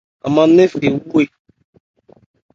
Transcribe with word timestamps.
An 0.25 0.31
man 0.35 0.49
nɛ́n 0.55 0.69
phɛ́ 0.71 0.89
nnwɛ. 0.93 1.23